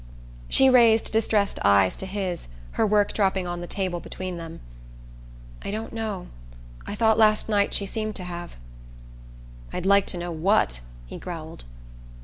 [0.49, 4.59] She raised distressed eyes to his, her work dropping on the table between them.
[5.61, 6.25] "I don't know.
[6.87, 8.55] I thought last night she seemed to have."
[9.71, 11.65] "I'd like to know what," he growled.